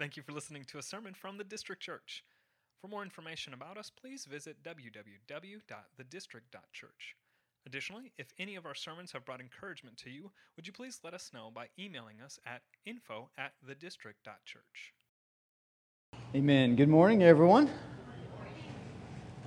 [0.00, 2.24] Thank you for listening to a sermon from the District Church.
[2.80, 7.16] For more information about us, please visit www.thedistrict.church.
[7.66, 11.12] Additionally, if any of our sermons have brought encouragement to you, would you please let
[11.12, 14.94] us know by emailing us at info at thedistrict.church.
[16.34, 16.76] Amen.
[16.76, 17.68] Good morning, everyone.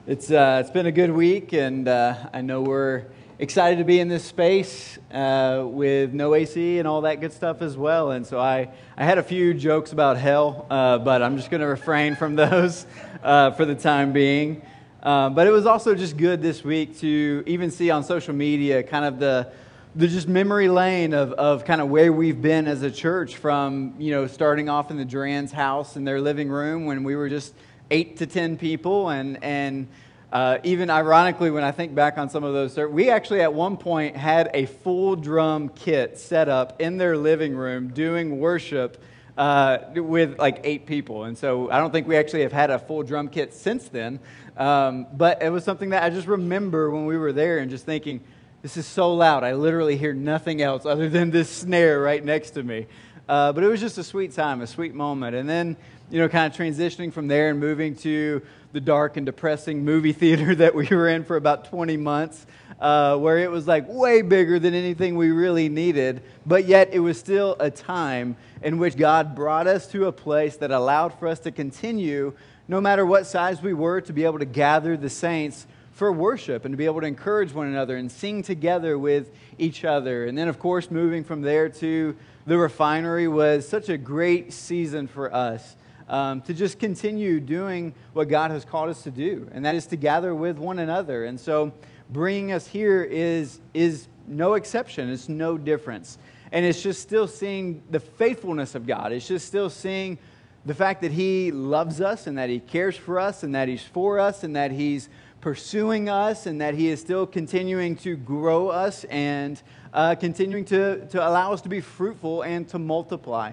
[0.06, 3.06] It's, uh, it's been a good week, and uh, I know we're
[3.40, 7.62] excited to be in this space uh, with no AC and all that good stuff
[7.62, 8.12] as well.
[8.12, 11.62] And so I, I had a few jokes about hell, uh, but I'm just going
[11.62, 12.86] to refrain from those
[13.24, 14.62] uh, for the time being.
[15.02, 18.84] Uh, but it was also just good this week to even see on social media
[18.84, 19.52] kind of the,
[19.96, 23.96] the just memory lane of, of kind of where we've been as a church from,
[23.98, 27.30] you know, starting off in the Duran's house in their living room when we were
[27.30, 27.54] just
[27.92, 29.88] eight to 10 people and, and
[30.34, 33.78] uh, even ironically, when I think back on some of those, we actually at one
[33.78, 39.00] point had a full drum kit set up in their living room doing worship
[39.38, 41.26] uh, with like eight people.
[41.26, 44.20] And so I don't think we actually have had a full drum kit since then.
[44.58, 47.86] Um, but it was something that I just remember when we were there and just
[47.86, 48.20] thinking,
[48.64, 49.44] this is so loud.
[49.44, 52.88] I literally hear nothing else other than this snare right next to me.
[53.30, 55.36] Uh, but it was just a sweet time, a sweet moment.
[55.36, 55.78] And then,
[56.14, 58.40] you know, kind of transitioning from there and moving to
[58.72, 62.46] the dark and depressing movie theater that we were in for about 20 months,
[62.80, 67.00] uh, where it was like way bigger than anything we really needed, but yet it
[67.00, 71.28] was still a time in which God brought us to a place that allowed for
[71.28, 72.34] us to continue,
[72.68, 76.64] no matter what size we were, to be able to gather the saints for worship
[76.64, 80.28] and to be able to encourage one another and sing together with each other.
[80.28, 85.08] And then, of course, moving from there to the refinery was such a great season
[85.08, 85.76] for us
[86.10, 89.88] um, to just continue doing what God has called us to do, and that is
[89.88, 91.26] to gather with one another.
[91.26, 91.74] And so,
[92.10, 96.18] bringing us here is, is no exception, it's no difference.
[96.52, 100.18] And it's just still seeing the faithfulness of God, it's just still seeing
[100.66, 103.84] the fact that He loves us and that He cares for us and that He's
[103.84, 105.10] for us and that He's
[105.42, 109.62] pursuing us and that He is still continuing to grow us and
[109.94, 113.52] uh, continuing to, to allow us to be fruitful and to multiply.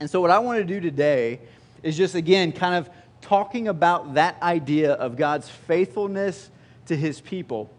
[0.00, 1.40] And so, what I want to do today
[1.84, 2.90] is just, again, kind of
[3.20, 6.50] talking about that idea of God's faithfulness
[6.86, 7.70] to his people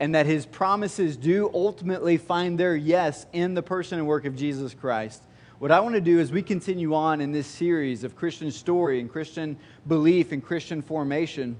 [0.00, 4.34] and that his promises do ultimately find their yes in the person and work of
[4.36, 5.22] Jesus Christ.
[5.60, 8.98] What I want to do as we continue on in this series of Christian story
[8.98, 9.56] and Christian
[9.86, 11.56] belief and Christian formation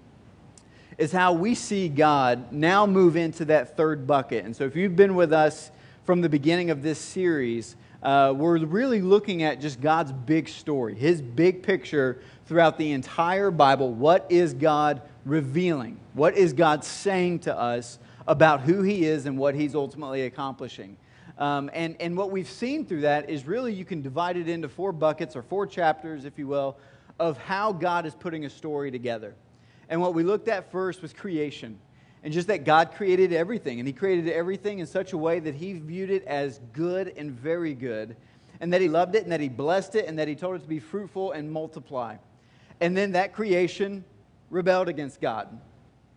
[0.99, 4.44] is how we see God now move into that third bucket.
[4.44, 5.71] And so if you've been with us
[6.04, 10.94] from the beginning of this series, uh, we're really looking at just God's big story,
[10.94, 13.92] his big picture throughout the entire Bible.
[13.92, 15.98] What is God revealing?
[16.12, 17.98] What is God saying to us
[18.28, 20.98] about who he is and what he's ultimately accomplishing?
[21.38, 24.69] Um, and, and what we've seen through that is really you can divide it into
[24.69, 26.76] four buckets or four chapters, if you will,
[27.19, 29.34] of how God is putting a story together.
[29.88, 31.78] And what we looked at first was creation
[32.25, 33.79] and just that God created everything.
[33.79, 37.31] And He created everything in such a way that He viewed it as good and
[37.31, 38.17] very good,
[38.61, 40.63] and that He loved it, and that He blessed it, and that He told it
[40.63, 42.17] to be fruitful and multiply.
[42.81, 44.05] And then that creation
[44.51, 45.61] rebelled against God,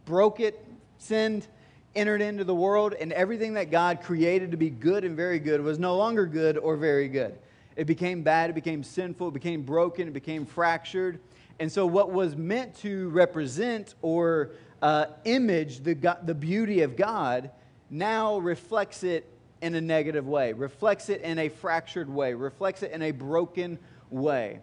[0.05, 0.65] broke it,
[0.97, 1.45] sinned,
[1.93, 5.61] entered into the world, and everything that God created to be good and very good
[5.61, 7.37] was no longer good or very good.
[7.75, 11.19] It became bad, it became sinful, it became broken, it became fractured.
[11.59, 14.51] And so, what was meant to represent or
[14.81, 17.51] uh, image the, God, the beauty of God
[17.89, 19.25] now reflects it
[19.61, 23.79] in a negative way, reflects it in a fractured way, reflects it in a broken
[24.09, 24.59] way.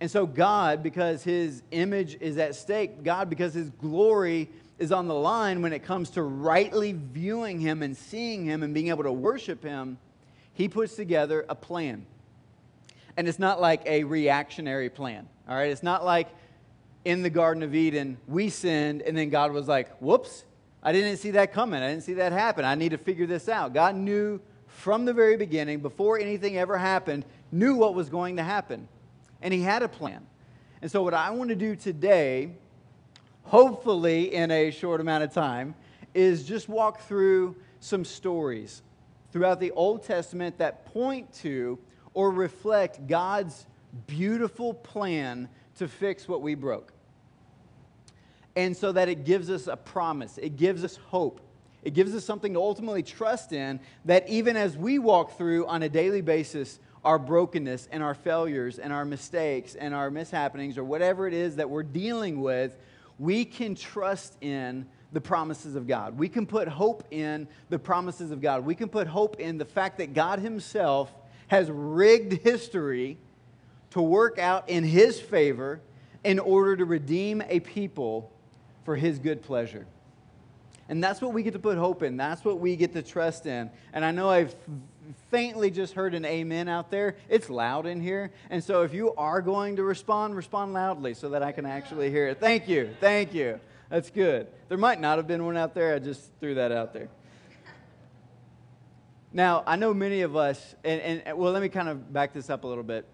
[0.00, 5.08] And so, God, because his image is at stake, God, because his glory is on
[5.08, 9.02] the line when it comes to rightly viewing him and seeing him and being able
[9.02, 9.98] to worship him,
[10.54, 12.06] he puts together a plan.
[13.16, 15.70] And it's not like a reactionary plan, all right?
[15.70, 16.28] It's not like
[17.08, 20.44] in the Garden of Eden, we sinned, and then God was like, whoops,
[20.82, 21.82] I didn't see that coming.
[21.82, 22.66] I didn't see that happen.
[22.66, 23.72] I need to figure this out.
[23.72, 28.42] God knew from the very beginning, before anything ever happened, knew what was going to
[28.42, 28.88] happen.
[29.40, 30.26] And He had a plan.
[30.82, 32.52] And so, what I want to do today,
[33.44, 35.74] hopefully in a short amount of time,
[36.12, 38.82] is just walk through some stories
[39.32, 41.78] throughout the Old Testament that point to
[42.12, 43.66] or reflect God's
[44.06, 46.92] beautiful plan to fix what we broke
[48.58, 51.40] and so that it gives us a promise, it gives us hope.
[51.84, 55.84] It gives us something to ultimately trust in that even as we walk through on
[55.84, 60.82] a daily basis our brokenness and our failures and our mistakes and our mishappenings or
[60.82, 62.76] whatever it is that we're dealing with,
[63.20, 66.18] we can trust in the promises of God.
[66.18, 68.66] We can put hope in the promises of God.
[68.66, 71.14] We can put hope in the fact that God Himself
[71.46, 73.18] has rigged history
[73.90, 75.80] to work out in his favor
[76.24, 78.32] in order to redeem a people
[78.88, 79.86] for his good pleasure.
[80.88, 82.16] And that's what we get to put hope in.
[82.16, 83.68] That's what we get to trust in.
[83.92, 84.56] And I know I've
[85.30, 87.16] faintly just heard an amen out there.
[87.28, 88.32] It's loud in here.
[88.48, 92.08] And so if you are going to respond, respond loudly so that I can actually
[92.08, 92.40] hear it.
[92.40, 92.88] Thank you.
[92.98, 93.60] Thank you.
[93.90, 94.46] That's good.
[94.70, 95.94] There might not have been one out there.
[95.94, 97.10] I just threw that out there.
[99.34, 102.48] Now, I know many of us, and, and well, let me kind of back this
[102.48, 103.06] up a little bit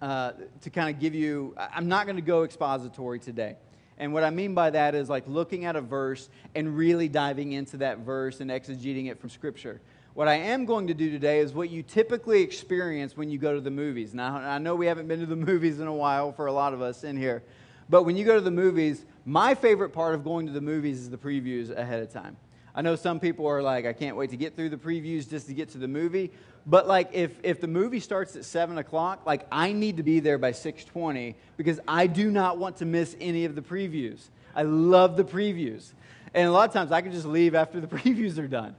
[0.00, 0.32] uh,
[0.62, 3.54] to kind of give you, I'm not going to go expository today.
[4.02, 7.52] And what I mean by that is like looking at a verse and really diving
[7.52, 9.80] into that verse and exegeting it from Scripture.
[10.14, 13.54] What I am going to do today is what you typically experience when you go
[13.54, 14.12] to the movies.
[14.12, 16.74] Now, I know we haven't been to the movies in a while for a lot
[16.74, 17.44] of us in here,
[17.88, 20.98] but when you go to the movies, my favorite part of going to the movies
[20.98, 22.36] is the previews ahead of time.
[22.74, 25.46] I know some people are like, I can't wait to get through the previews just
[25.46, 26.32] to get to the movie.
[26.66, 30.20] But like, if, if the movie starts at seven o'clock, like I need to be
[30.20, 34.28] there by six twenty because I do not want to miss any of the previews.
[34.54, 35.92] I love the previews,
[36.34, 38.76] and a lot of times I can just leave after the previews are done.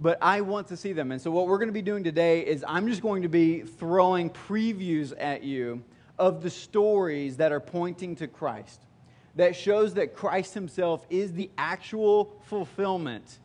[0.00, 2.46] But I want to see them, and so what we're going to be doing today
[2.46, 5.82] is I'm just going to be throwing previews at you
[6.20, 8.80] of the stories that are pointing to Christ
[9.34, 13.38] that shows that Christ Himself is the actual fulfillment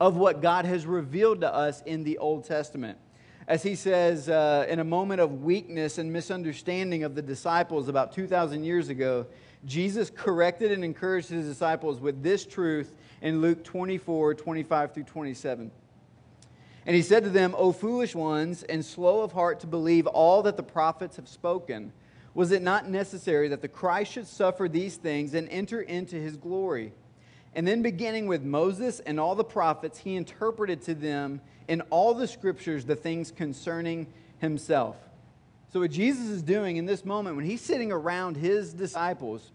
[0.00, 2.98] of what God has revealed to us in the Old Testament.
[3.46, 8.12] As He says, uh, in a moment of weakness and misunderstanding of the disciples about
[8.12, 9.26] 2,000 years ago,
[9.64, 12.92] Jesus corrected and encouraged His disciples with this truth
[13.22, 15.70] in Luke 24 25 through 27.
[16.88, 20.42] And he said to them, O foolish ones, and slow of heart to believe all
[20.44, 21.92] that the prophets have spoken.
[22.32, 26.36] Was it not necessary that the Christ should suffer these things and enter into his
[26.38, 26.92] glory?
[27.58, 32.14] And then, beginning with Moses and all the prophets, he interpreted to them in all
[32.14, 34.06] the scriptures the things concerning
[34.38, 34.94] himself.
[35.72, 39.50] So, what Jesus is doing in this moment, when he's sitting around his disciples,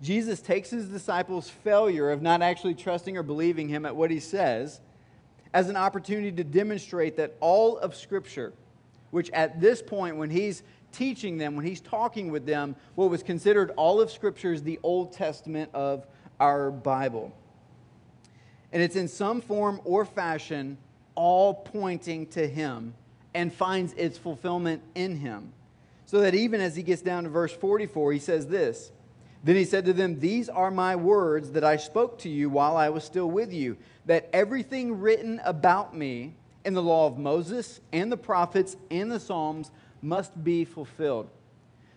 [0.00, 4.18] Jesus takes his disciples' failure of not actually trusting or believing him at what he
[4.18, 4.80] says
[5.52, 8.54] as an opportunity to demonstrate that all of Scripture,
[9.10, 13.22] which at this point, when he's teaching them, when he's talking with them, what was
[13.22, 16.06] considered all of Scripture is the Old Testament of
[16.40, 17.32] our Bible.
[18.72, 20.78] And it's in some form or fashion
[21.14, 22.94] all pointing to him
[23.34, 25.52] and finds its fulfillment in him.
[26.06, 28.90] So that even as he gets down to verse 44, he says this
[29.44, 32.76] Then he said to them, These are my words that I spoke to you while
[32.76, 33.76] I was still with you,
[34.06, 36.34] that everything written about me
[36.64, 39.70] in the law of Moses and the prophets and the Psalms
[40.02, 41.28] must be fulfilled.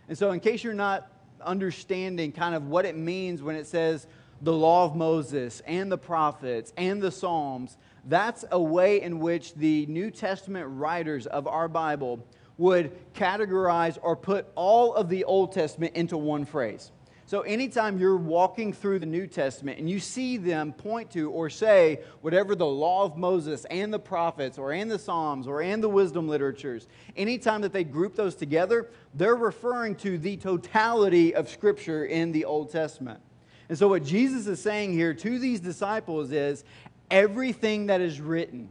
[0.08, 1.10] And so, in case you're not
[1.42, 4.08] understanding kind of what it means when it says
[4.42, 9.54] the law of Moses and the prophets and the Psalms, that's a way in which
[9.56, 12.26] the New Testament writers of our Bible
[12.58, 16.92] would categorize or put all of the Old Testament into one phrase.
[17.26, 21.50] So, anytime you're walking through the New Testament and you see them point to or
[21.50, 25.82] say whatever the law of Moses and the prophets or and the Psalms or and
[25.82, 31.50] the wisdom literatures, anytime that they group those together, they're referring to the totality of
[31.50, 33.22] Scripture in the Old Testament.
[33.74, 36.64] And so, what Jesus is saying here to these disciples is
[37.10, 38.70] everything that is written,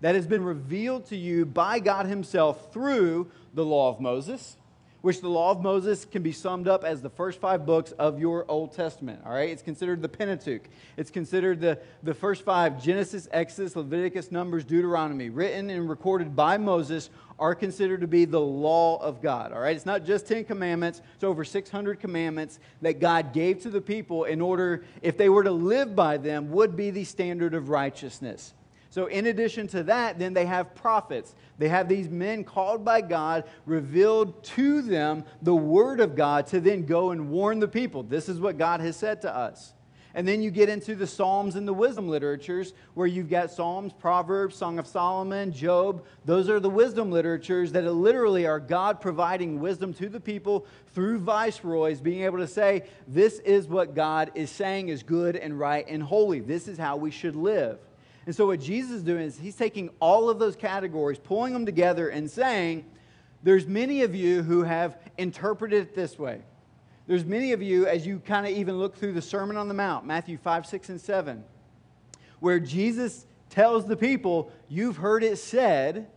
[0.00, 4.56] that has been revealed to you by God Himself through the law of Moses
[5.02, 8.18] which the law of Moses can be summed up as the first five books of
[8.18, 9.20] your Old Testament.
[9.24, 9.50] All right?
[9.50, 10.62] It's considered the Pentateuch.
[10.96, 16.58] It's considered the, the first five Genesis, Exodus, Leviticus, Numbers, Deuteronomy, written and recorded by
[16.58, 19.52] Moses, are considered to be the law of God.
[19.52, 19.76] All right?
[19.76, 24.24] It's not just 10 commandments, it's over 600 commandments that God gave to the people
[24.24, 28.54] in order, if they were to live by them, would be the standard of righteousness.
[28.96, 31.34] So, in addition to that, then they have prophets.
[31.58, 36.60] They have these men called by God, revealed to them the word of God to
[36.60, 38.02] then go and warn the people.
[38.02, 39.74] This is what God has said to us.
[40.14, 43.92] And then you get into the Psalms and the wisdom literatures, where you've got Psalms,
[43.92, 46.02] Proverbs, Song of Solomon, Job.
[46.24, 51.18] Those are the wisdom literatures that literally are God providing wisdom to the people through
[51.18, 55.84] viceroys, being able to say, This is what God is saying is good and right
[55.86, 56.40] and holy.
[56.40, 57.78] This is how we should live.
[58.26, 61.64] And so, what Jesus is doing is he's taking all of those categories, pulling them
[61.64, 62.84] together, and saying,
[63.42, 66.42] There's many of you who have interpreted it this way.
[67.06, 69.74] There's many of you, as you kind of even look through the Sermon on the
[69.74, 71.44] Mount, Matthew 5, 6, and 7,
[72.40, 76.08] where Jesus tells the people, You've heard it said,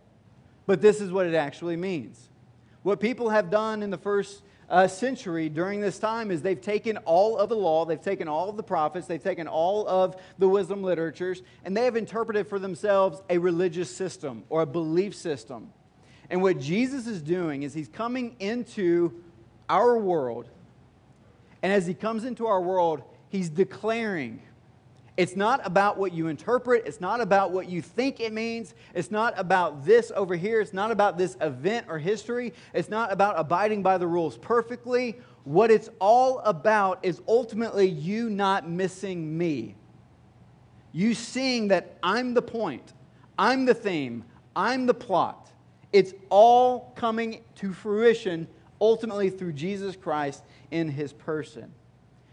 [0.66, 2.28] but this is what it actually means.
[2.82, 6.96] What people have done in the first uh, century during this time is they've taken
[6.98, 10.48] all of the law, they've taken all of the prophets, they've taken all of the
[10.48, 15.72] wisdom literatures, and they have interpreted for themselves a religious system or a belief system.
[16.30, 19.12] And what Jesus is doing is he's coming into
[19.68, 20.48] our world.
[21.62, 24.40] And as he comes into our world, he's declaring.
[25.20, 26.84] It's not about what you interpret.
[26.86, 28.72] It's not about what you think it means.
[28.94, 30.62] It's not about this over here.
[30.62, 32.54] It's not about this event or history.
[32.72, 35.20] It's not about abiding by the rules perfectly.
[35.44, 39.74] What it's all about is ultimately you not missing me.
[40.90, 42.94] You seeing that I'm the point,
[43.38, 44.24] I'm the theme,
[44.56, 45.50] I'm the plot.
[45.92, 48.48] It's all coming to fruition
[48.80, 51.70] ultimately through Jesus Christ in his person.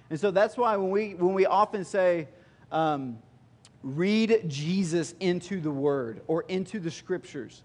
[0.10, 2.30] And so that's why when we, when we often say,
[2.72, 3.20] um,
[3.84, 7.64] read Jesus into the Word or into the Scriptures,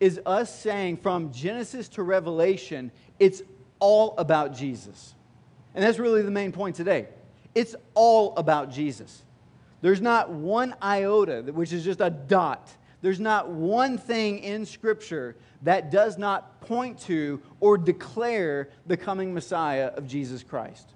[0.00, 3.42] is us saying from Genesis to Revelation, it's
[3.78, 5.14] all about Jesus.
[5.74, 7.08] And that's really the main point today.
[7.54, 9.22] It's all about Jesus.
[9.80, 15.36] There's not one iota, which is just a dot there's not one thing in Scripture
[15.60, 20.93] that does not point to or declare the coming Messiah of Jesus Christ,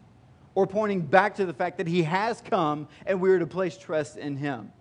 [0.59, 3.79] or pointing back to the fact that he has come and we are to place
[3.79, 4.73] trust in him.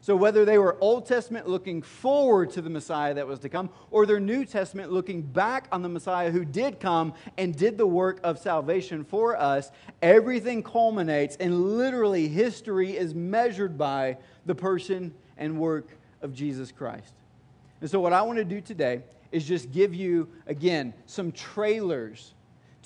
[0.00, 3.70] So, whether they were Old Testament looking forward to the Messiah that was to come,
[3.90, 7.88] or their New Testament looking back on the Messiah who did come and did the
[7.88, 15.12] work of salvation for us, everything culminates, and literally history is measured by the person
[15.38, 15.88] and work
[16.22, 17.14] of Jesus Christ.
[17.80, 19.02] And so, what I want to do today
[19.32, 22.32] is just give you, again, some trailers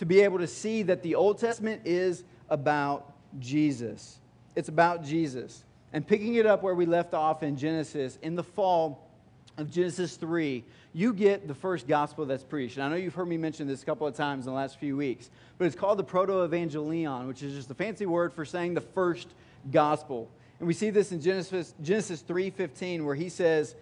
[0.00, 4.18] to be able to see that the Old Testament is about Jesus.
[4.56, 5.62] It's about Jesus.
[5.92, 9.10] And picking it up where we left off in Genesis, in the fall
[9.58, 10.64] of Genesis 3,
[10.94, 12.78] you get the first gospel that's preached.
[12.78, 14.78] And I know you've heard me mention this a couple of times in the last
[14.78, 15.28] few weeks,
[15.58, 19.28] but it's called the Protoevangelium, which is just a fancy word for saying the first
[19.70, 20.30] gospel.
[20.60, 23.74] And we see this in Genesis, Genesis 3.15 where he says,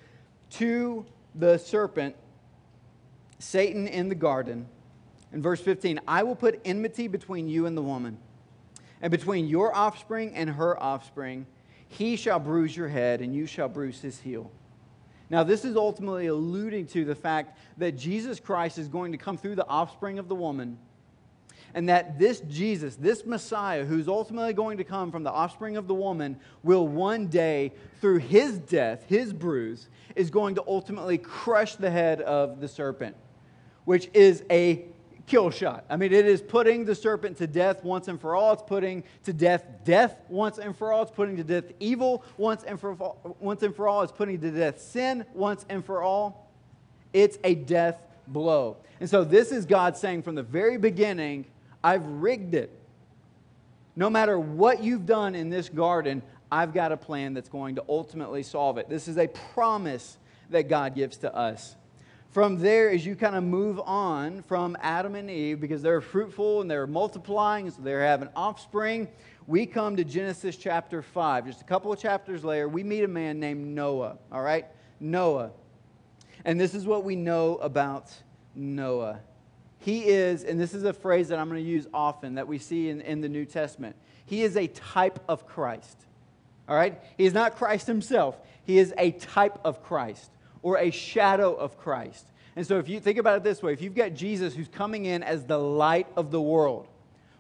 [0.51, 1.07] to
[1.37, 2.17] the serpent,
[3.39, 4.67] Satan in the garden,
[5.33, 8.19] in verse 15, I will put enmity between you and the woman,
[9.03, 11.47] and between your offspring and her offspring.
[11.89, 14.51] He shall bruise your head, and you shall bruise his heel.
[15.31, 19.37] Now, this is ultimately alluding to the fact that Jesus Christ is going to come
[19.37, 20.79] through the offspring of the woman
[21.75, 25.87] and that this Jesus, this Messiah, who's ultimately going to come from the offspring of
[25.87, 31.77] the woman, will one day, through his death, his bruise, is going to ultimately crush
[31.77, 33.17] the head of the serpent,
[33.85, 34.87] which is a
[35.29, 35.85] kill shot.
[35.89, 38.55] I mean, it is putting the serpent to death once and for all.
[38.55, 41.03] It's putting to death death once and for all.
[41.03, 43.37] It's putting to death evil once and for, all.
[43.39, 44.03] once and for all.
[44.03, 46.51] It's putting to death sin once and for all.
[47.13, 48.79] It's a death blow.
[49.01, 51.47] And so, this is God saying from the very beginning
[51.85, 52.71] I've rigged it.
[53.95, 57.85] No matter what you've done in this garden, I've got a plan that's going to
[57.89, 58.89] ultimately solve it.
[58.89, 60.19] This is a promise
[60.51, 61.77] that God gives to us.
[62.31, 66.61] From there, as you kind of move on from Adam and Eve, because they're fruitful
[66.61, 69.09] and they're multiplying, so they're having offspring,
[69.47, 71.47] we come to Genesis chapter 5.
[71.47, 74.67] Just a couple of chapters later, we meet a man named Noah, all right?
[75.01, 75.53] Noah.
[76.45, 78.13] And this is what we know about
[78.55, 79.21] Noah.
[79.79, 82.59] He is, and this is a phrase that I'm going to use often that we
[82.59, 85.97] see in, in the New Testament, he is a type of Christ.
[86.69, 87.03] All right?
[87.17, 90.31] He is not Christ himself, he is a type of Christ
[90.63, 92.27] or a shadow of Christ.
[92.57, 95.05] And so, if you think about it this way, if you've got Jesus who's coming
[95.05, 96.89] in as the light of the world,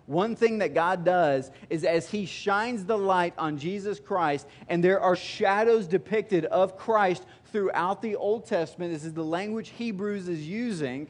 [0.07, 4.83] one thing that God does is as He shines the light on Jesus Christ, and
[4.83, 10.29] there are shadows depicted of Christ throughout the Old Testament, this is the language Hebrews
[10.29, 11.09] is using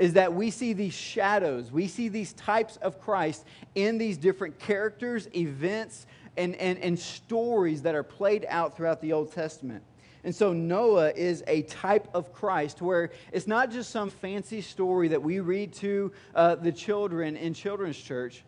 [0.00, 3.44] is that we see these shadows, we see these types of Christ
[3.74, 6.06] in these different characters, events,
[6.38, 9.82] and, and, and stories that are played out throughout the Old Testament.
[10.22, 15.08] And so Noah is a type of Christ where it's not just some fancy story
[15.08, 18.44] that we read to uh, the children in children's church,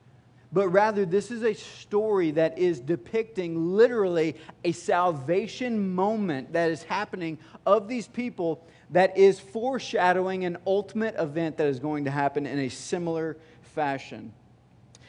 [0.53, 6.83] but rather this is a story that is depicting literally a salvation moment that is
[6.83, 12.45] happening of these people that is foreshadowing an ultimate event that is going to happen
[12.45, 14.33] in a similar fashion.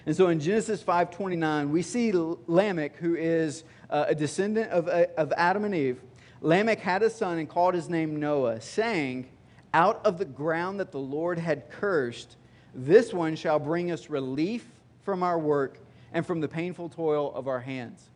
[0.06, 5.06] And so in Genesis 5:29, we see Lamech, who is uh, a descendant of, uh,
[5.18, 6.02] of Adam and Eve.
[6.44, 9.28] Lamech had a son and called his name Noah, saying,
[9.74, 12.36] Out of the ground that the Lord had cursed,
[12.76, 14.68] this one shall bring us relief
[15.04, 15.80] from our work
[16.12, 18.10] and from the painful toil of our hands.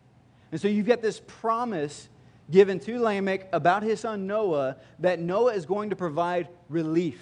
[0.52, 2.10] And so you've got this promise
[2.52, 7.22] given to Lamech about his son Noah that Noah is going to provide relief,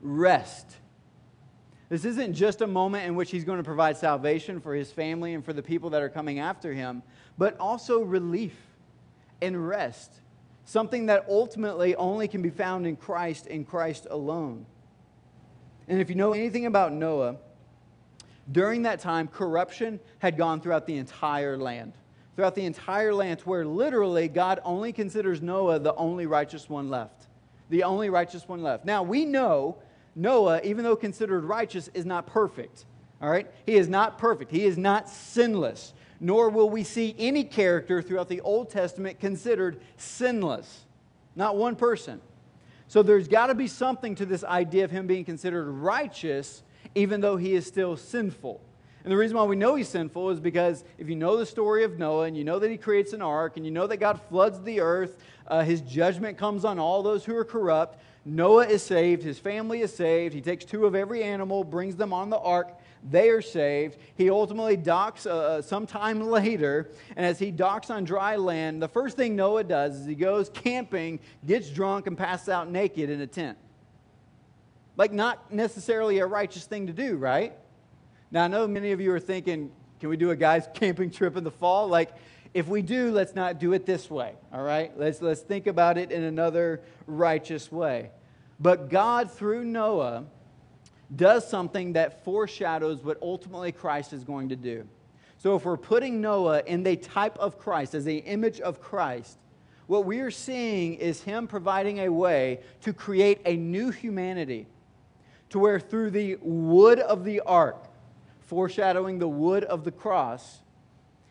[0.00, 0.74] rest.
[1.88, 5.34] This isn't just a moment in which he's going to provide salvation for his family
[5.34, 7.04] and for the people that are coming after him,
[7.38, 8.56] but also relief
[9.40, 10.20] and rest.
[10.68, 14.66] something that ultimately only can be found in Christ in Christ alone.
[15.88, 17.36] And if you know anything about Noah,
[18.52, 21.94] during that time, corruption had gone throughout the entire land.
[22.36, 27.26] Throughout the entire land, where literally God only considers Noah the only righteous one left.
[27.70, 28.84] The only righteous one left.
[28.84, 29.78] Now, we know
[30.14, 32.84] Noah, even though considered righteous, is not perfect.
[33.22, 33.50] All right?
[33.64, 34.50] He is not perfect.
[34.50, 35.94] He is not sinless.
[36.20, 40.84] Nor will we see any character throughout the Old Testament considered sinless.
[41.36, 42.20] Not one person.
[42.88, 46.62] So there's got to be something to this idea of him being considered righteous,
[46.94, 48.60] even though he is still sinful.
[49.04, 51.84] And the reason why we know he's sinful is because if you know the story
[51.84, 54.20] of Noah and you know that he creates an ark and you know that God
[54.28, 58.02] floods the earth, uh, his judgment comes on all those who are corrupt.
[58.24, 60.34] Noah is saved, his family is saved.
[60.34, 62.68] He takes two of every animal, brings them on the ark.
[63.10, 63.96] They are saved.
[64.16, 68.88] He ultimately docks uh, uh sometime later, and as he docks on dry land, the
[68.88, 73.20] first thing Noah does is he goes camping, gets drunk, and passes out naked in
[73.20, 73.58] a tent.
[74.96, 77.52] Like, not necessarily a righteous thing to do, right?
[78.30, 81.36] Now, I know many of you are thinking, can we do a guy's camping trip
[81.36, 81.88] in the fall?
[81.88, 82.10] Like,
[82.54, 84.96] if we do, let's not do it this way, all right?
[84.98, 88.10] Let's, let's think about it in another righteous way.
[88.58, 90.24] But God, through Noah,
[91.14, 94.86] does something that foreshadows what ultimately Christ is going to do.
[95.38, 99.38] So, if we're putting Noah in the type of Christ, as the image of Christ,
[99.86, 104.66] what we are seeing is him providing a way to create a new humanity
[105.50, 107.84] to where through the wood of the ark,
[108.40, 110.58] foreshadowing the wood of the cross,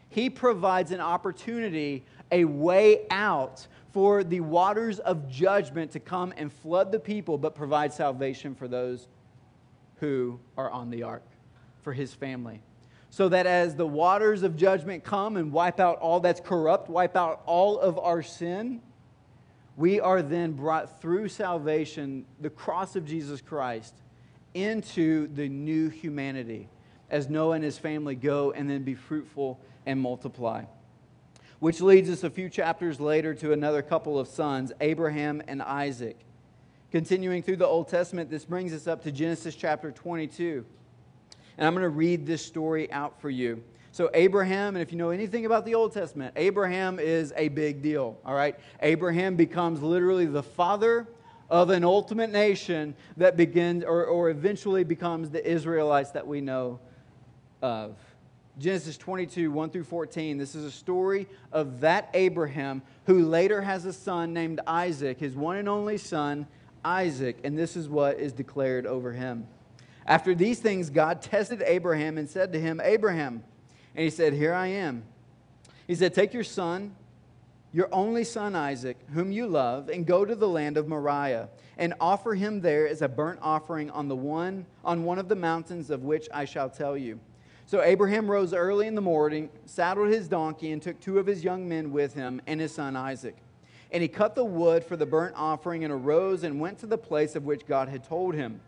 [0.09, 6.51] he provides an opportunity, a way out for the waters of judgment to come and
[6.51, 9.07] flood the people, but provide salvation for those
[9.99, 11.23] who are on the ark,
[11.81, 12.61] for his family.
[13.09, 17.15] So that as the waters of judgment come and wipe out all that's corrupt, wipe
[17.15, 18.81] out all of our sin,
[19.75, 23.93] we are then brought through salvation, the cross of Jesus Christ,
[24.53, 26.67] into the new humanity
[27.09, 30.63] as Noah and his family go and then be fruitful and multiply.
[31.59, 36.17] Which leads us a few chapters later to another couple of sons, Abraham and Isaac.
[36.89, 40.65] Continuing through the Old Testament, this brings us up to Genesis chapter 22.
[41.57, 43.61] And I'm going to read this story out for you.
[43.91, 47.81] So, Abraham, and if you know anything about the Old Testament, Abraham is a big
[47.81, 48.57] deal, all right?
[48.81, 51.07] Abraham becomes literally the father
[51.49, 56.79] of an ultimate nation that begins or, or eventually becomes the Israelites that we know
[57.61, 57.97] of.
[58.59, 60.37] Genesis 22, 1 through 14.
[60.37, 65.35] This is a story of that Abraham who later has a son named Isaac, his
[65.35, 66.47] one and only son,
[66.87, 67.39] Isaac.
[67.43, 69.47] And this is what is declared over him.
[70.05, 73.43] After these things, God tested Abraham and said to him, Abraham.
[73.95, 75.03] And he said, Here I am.
[75.85, 76.95] He said, Take your son
[77.73, 81.93] your only son Isaac, whom you love, and go to the land of Moriah, and
[81.99, 85.89] offer him there as a burnt offering on the one on one of the mountains
[85.89, 87.19] of which I shall tell you.
[87.65, 91.43] So Abraham rose early in the morning, saddled his donkey, and took two of his
[91.43, 93.35] young men with him and his son Isaac.
[93.91, 96.97] And he cut the wood for the burnt offering and arose and went to the
[96.97, 98.59] place of which God had told him.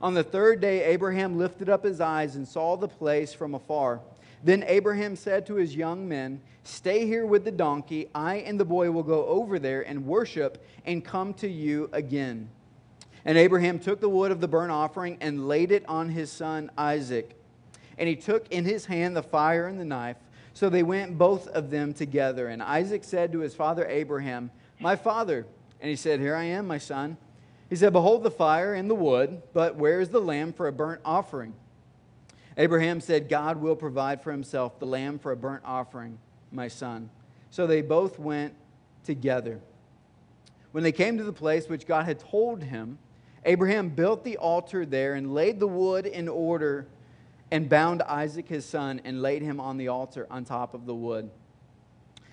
[0.00, 4.00] On the third day, Abraham lifted up his eyes and saw the place from afar.
[4.44, 8.08] Then Abraham said to his young men, Stay here with the donkey.
[8.14, 12.48] I and the boy will go over there and worship and come to you again.
[13.24, 16.70] And Abraham took the wood of the burnt offering and laid it on his son
[16.78, 17.34] Isaac.
[17.96, 20.18] And he took in his hand the fire and the knife.
[20.54, 22.48] So they went both of them together.
[22.48, 25.46] And Isaac said to his father Abraham, My father.
[25.80, 27.16] And he said, Here I am, my son.
[27.68, 30.72] He said, Behold the fire and the wood, but where is the lamb for a
[30.72, 31.54] burnt offering?
[32.56, 36.18] Abraham said, God will provide for himself the lamb for a burnt offering,
[36.50, 37.10] my son.
[37.50, 38.54] So they both went
[39.04, 39.60] together.
[40.72, 42.98] When they came to the place which God had told him,
[43.44, 46.88] Abraham built the altar there and laid the wood in order
[47.50, 50.94] and bound Isaac his son and laid him on the altar on top of the
[50.94, 51.30] wood.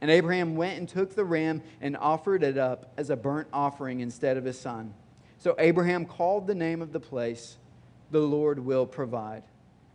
[0.00, 4.00] And Abraham went and took the ram and offered it up as a burnt offering
[4.00, 4.94] instead of his son.
[5.38, 7.58] So Abraham called the name of the place,
[8.10, 9.42] The Lord Will Provide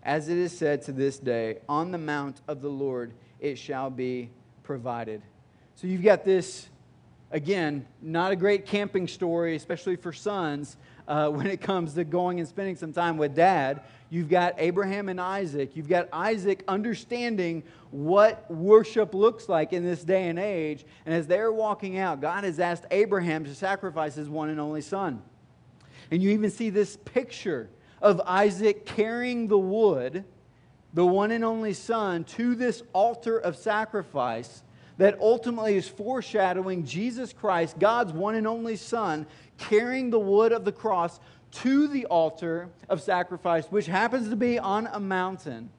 [0.04, 3.90] as it is said to this day, on the mount of the Lord it shall
[3.90, 4.30] be
[4.62, 5.22] provided.
[5.76, 6.68] So you've got this,
[7.32, 12.40] again, not a great camping story, especially for sons, uh, when it comes to going
[12.40, 13.82] and spending some time with dad.
[14.14, 15.76] You've got Abraham and Isaac.
[15.76, 20.86] You've got Isaac understanding what worship looks like in this day and age.
[21.08, 24.82] And as they're walking out, God has asked Abraham to sacrifice his one and only
[24.82, 25.24] son.
[26.12, 27.72] And you even see this picture
[28.04, 30.26] of Isaac carrying the wood,
[30.94, 34.62] the one and only son, to this altar of sacrifice
[34.98, 39.26] that ultimately is foreshadowing Jesus Christ, God's one and only Son,
[39.58, 41.20] carrying the wood of the cross
[41.54, 45.70] to the altar of sacrifice, which happens to be on a mountain.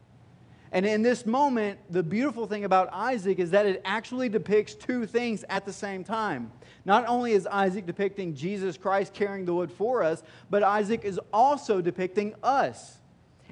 [0.72, 5.06] And in this moment, the beautiful thing about Isaac is that it actually depicts two
[5.06, 6.50] things at the same time.
[6.84, 11.20] Not only is Isaac depicting Jesus Christ carrying the wood for us, but Isaac is
[11.32, 12.98] also depicting us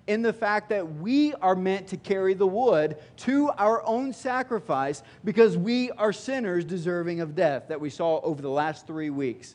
[0.08, 5.02] in the fact that we are meant to carry the wood to our own sacrifice
[5.24, 9.54] because we are sinners deserving of death that we saw over the last three weeks.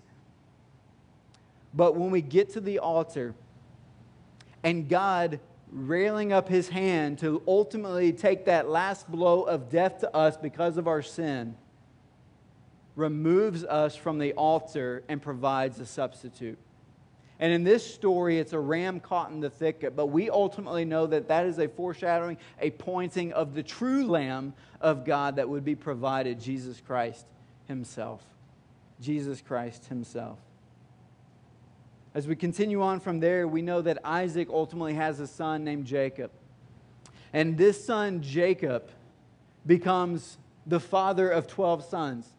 [1.78, 3.36] But when we get to the altar
[4.64, 5.40] and God
[5.72, 10.78] railing up his hand to ultimately take that last blow of death to us because
[10.78, 11.56] of our sin,
[12.96, 16.58] removes us from the altar and provides a substitute.
[17.40, 21.06] And in this story, it's a ram caught in the thicket, but we ultimately know
[21.06, 25.64] that that is a foreshadowing, a pointing of the true Lamb of God that would
[25.64, 27.28] be provided, Jesus Christ
[27.68, 28.24] Himself.
[29.00, 30.40] Jesus Christ Himself.
[32.18, 35.86] As we continue on from there, we know that Isaac ultimately has a son named
[35.86, 36.32] Jacob.
[37.32, 38.90] And this son, Jacob,
[39.68, 42.34] becomes the father of 12 sons.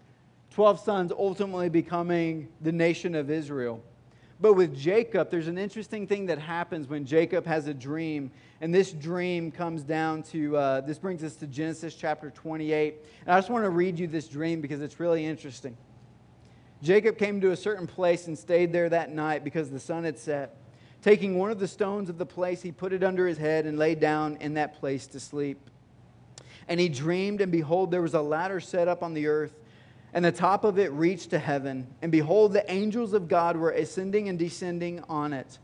[0.50, 3.80] 12 sons ultimately becoming the nation of Israel.
[4.40, 8.32] But with Jacob, there's an interesting thing that happens when Jacob has a dream.
[8.60, 12.96] And this dream comes down to, uh, this brings us to Genesis chapter 28.
[13.26, 15.76] And I just want to read you this dream because it's really interesting.
[16.82, 20.18] Jacob came to a certain place and stayed there that night because the sun had
[20.18, 20.56] set.
[21.02, 23.78] Taking one of the stones of the place, he put it under his head and
[23.78, 25.58] lay down in that place to sleep.
[26.68, 29.52] And he dreamed, and behold, there was a ladder set up on the earth
[30.12, 31.86] and the top of it reached to heaven.
[32.00, 35.58] And behold, the angels of God were ascending and descending on it.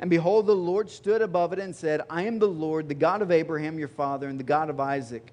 [0.00, 3.22] And behold, the Lord stood above it and said, I am the Lord, the God
[3.22, 5.32] of Abraham your father, and the God of Isaac.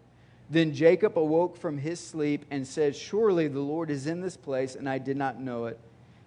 [0.51, 4.75] Then Jacob awoke from his sleep and said, Surely the Lord is in this place,
[4.75, 5.79] and I did not know it.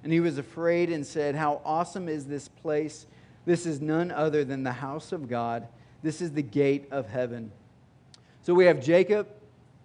[0.02, 3.06] And he was afraid and said, How awesome is this place!
[3.44, 5.68] This is none other than the house of God.
[6.02, 7.52] This is the gate of heaven.
[8.40, 9.28] So we have Jacob.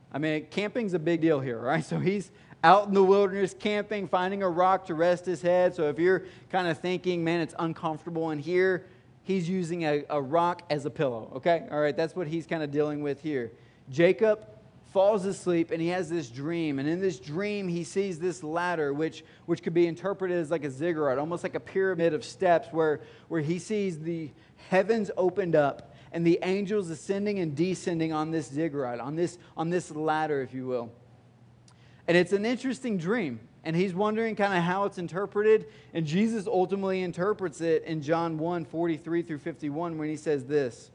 [0.10, 1.84] I mean, camping's a big deal here, right?
[1.86, 2.32] So he's
[2.63, 5.75] out in the wilderness camping, finding a rock to rest his head.
[5.75, 8.86] So if you're kind of thinking, man, it's uncomfortable in here,
[9.23, 11.30] he's using a, a rock as a pillow.
[11.36, 11.67] Okay?
[11.69, 13.52] All right, that's what he's kind of dealing with here.
[13.89, 14.45] Jacob
[14.91, 16.80] falls asleep and he has this dream.
[16.80, 20.63] And in this dream, he sees this ladder, which, which could be interpreted as like
[20.63, 24.32] a ziggurat, almost like a pyramid of steps, where, where he sees the
[24.69, 29.69] heavens opened up and the angels ascending and descending on this ziggurat, on this, on
[29.69, 30.91] this ladder, if you will.
[32.08, 33.39] And it's an interesting dream.
[33.63, 35.67] And he's wondering kind of how it's interpreted.
[35.93, 40.89] And Jesus ultimately interprets it in John 1 43 through 51 when he says this.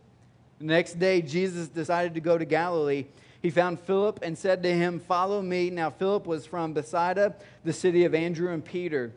[0.59, 3.07] The next day, Jesus decided to go to Galilee.
[3.43, 5.71] He found Philip and said to him, Follow me.
[5.71, 9.13] Now, Philip was from Bethsaida, the city of Andrew and Peter.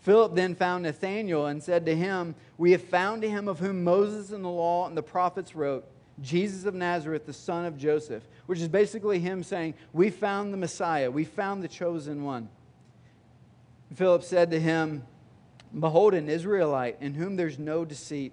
[0.00, 4.32] Philip then found Nathanael and said to him, We have found him of whom Moses
[4.32, 5.84] and the law and the prophets wrote
[6.20, 10.58] Jesus of Nazareth, the son of Joseph, which is basically him saying, We found the
[10.58, 12.48] Messiah, we found the chosen one.
[13.94, 15.04] Philip said to him,
[15.78, 18.32] Behold, an Israelite in whom there's no deceit.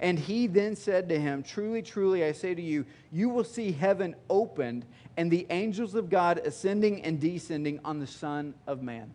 [0.00, 3.72] And he then said to him, Truly, truly, I say to you, you will see
[3.72, 4.84] heaven opened
[5.16, 9.14] and the angels of God ascending and descending on the Son of Man.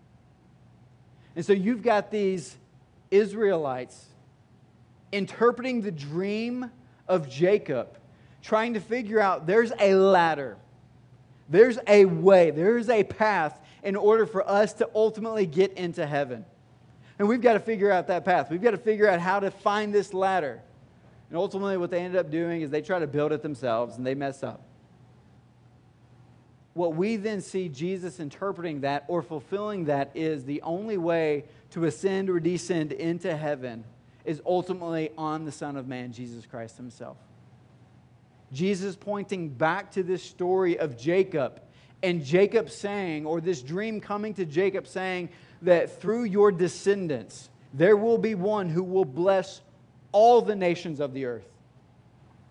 [1.35, 2.55] And so you've got these
[3.11, 4.05] Israelites
[5.11, 6.71] interpreting the dream
[7.07, 7.97] of Jacob,
[8.41, 10.57] trying to figure out there's a ladder
[11.49, 16.45] there's a way, there's a path in order for us to ultimately get into heaven.
[17.17, 18.51] And we've got to figure out that path.
[18.51, 20.61] We've got to figure out how to find this ladder.
[21.29, 24.05] And ultimately, what they ended up doing is they try to build it themselves and
[24.05, 24.61] they mess up.
[26.73, 31.85] What we then see Jesus interpreting that or fulfilling that is the only way to
[31.85, 33.83] ascend or descend into heaven
[34.25, 37.17] is ultimately on the Son of Man, Jesus Christ Himself.
[38.51, 41.61] Jesus pointing back to this story of Jacob
[42.01, 45.29] and Jacob saying, or this dream coming to Jacob saying,
[45.61, 49.61] that through your descendants there will be one who will bless
[50.11, 51.47] all the nations of the earth.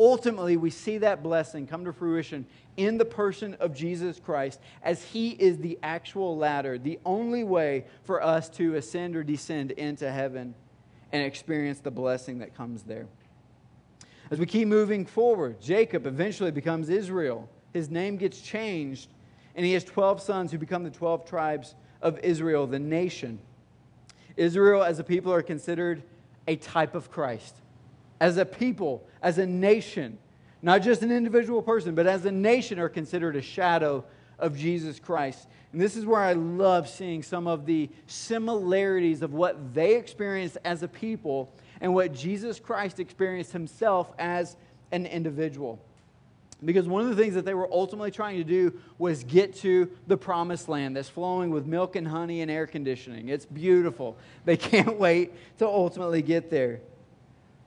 [0.01, 5.03] Ultimately, we see that blessing come to fruition in the person of Jesus Christ as
[5.03, 10.11] he is the actual ladder, the only way for us to ascend or descend into
[10.11, 10.55] heaven
[11.11, 13.09] and experience the blessing that comes there.
[14.31, 17.49] As we keep moving forward, Jacob eventually becomes Israel.
[17.73, 19.09] His name gets changed,
[19.57, 23.41] and he has 12 sons who become the 12 tribes of Israel, the nation.
[24.37, 26.05] Israel, as a people, are considered
[26.49, 27.55] a type of Christ.
[28.21, 30.19] As a people, as a nation,
[30.63, 34.05] not just an individual person, but as a nation, are considered a shadow
[34.41, 35.47] of Jesus Christ.
[35.73, 40.57] And this is where I love seeing some of the similarities of what they experienced
[40.65, 44.57] as a people and what Jesus Christ experienced himself as
[44.91, 45.79] an individual.
[46.65, 49.91] Because one of the things that they were ultimately trying to do was get to
[50.09, 53.29] the promised land that's flowing with milk and honey and air conditioning.
[53.29, 54.17] It's beautiful.
[54.45, 56.81] They can't wait to ultimately get there.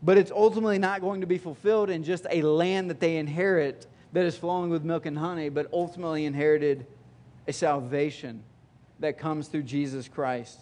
[0.03, 3.87] But it's ultimately not going to be fulfilled in just a land that they inherit
[4.13, 6.85] that is flowing with milk and honey, but ultimately inherited
[7.47, 8.43] a salvation
[8.99, 10.59] that comes through Jesus Christ.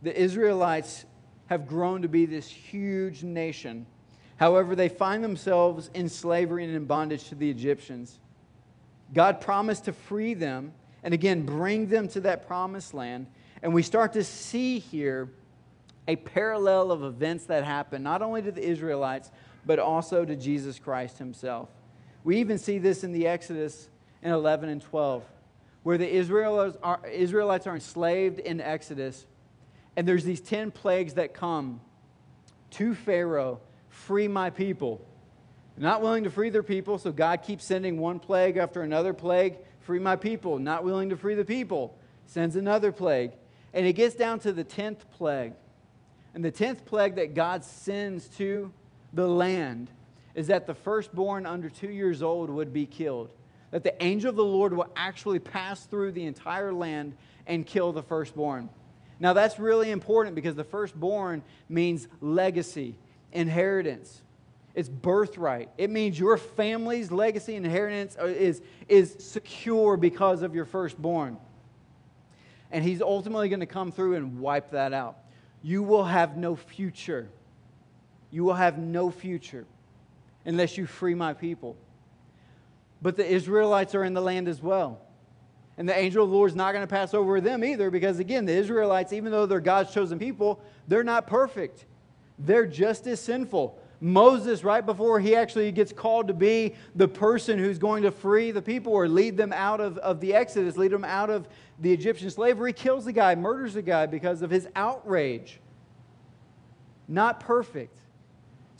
[0.00, 1.04] The Israelites
[1.46, 3.86] have grown to be this huge nation
[4.42, 8.18] However, they find themselves in slavery and in bondage to the Egyptians.
[9.14, 10.72] God promised to free them
[11.04, 13.28] and again bring them to that promised land.
[13.62, 15.30] And we start to see here
[16.08, 19.30] a parallel of events that happen not only to the Israelites,
[19.64, 21.68] but also to Jesus Christ himself.
[22.24, 23.88] We even see this in the Exodus
[24.22, 25.22] in 11 and 12,
[25.84, 29.24] where the Israelites are, Israelites are enslaved in Exodus,
[29.96, 31.80] and there's these 10 plagues that come
[32.70, 33.60] to Pharaoh
[33.92, 35.00] free my people.
[35.76, 39.58] Not willing to free their people, so God keeps sending one plague after another plague.
[39.80, 40.58] Free my people.
[40.58, 41.96] Not willing to free the people.
[42.26, 43.32] Sends another plague.
[43.72, 45.52] And it gets down to the 10th plague.
[46.34, 48.72] And the 10th plague that God sends to
[49.12, 49.90] the land
[50.34, 53.32] is that the firstborn under two years old would be killed.
[53.70, 57.14] That the angel of the Lord will actually pass through the entire land
[57.46, 58.68] and kill the firstborn.
[59.20, 62.96] Now, that's really important because the firstborn means legacy
[63.32, 64.22] inheritance.
[64.74, 65.68] It's birthright.
[65.76, 71.36] It means your family's legacy inheritance is, is secure because of your firstborn.
[72.70, 75.18] And he's ultimately going to come through and wipe that out.
[75.62, 77.28] You will have no future.
[78.30, 79.66] You will have no future
[80.46, 81.76] unless you free my people.
[83.02, 85.00] But the Israelites are in the land as well.
[85.76, 88.18] And the angel of the Lord is not going to pass over them either because,
[88.18, 91.84] again, the Israelites, even though they're God's chosen people, they're not perfect
[92.44, 93.78] they're just as sinful.
[94.00, 98.50] Moses, right before he actually gets called to be the person who's going to free
[98.50, 101.46] the people or lead them out of, of the Exodus, lead them out of
[101.78, 105.60] the Egyptian slavery, kills the guy, murders the guy because of his outrage.
[107.06, 107.96] Not perfect.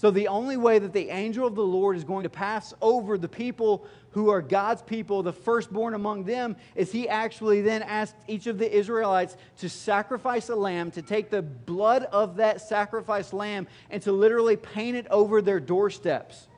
[0.03, 3.17] So, the only way that the angel of the Lord is going to pass over
[3.17, 8.17] the people who are God's people, the firstborn among them, is he actually then asked
[8.27, 13.33] each of the Israelites to sacrifice a lamb, to take the blood of that sacrificed
[13.33, 16.49] lamb, and to literally paint it over their doorsteps.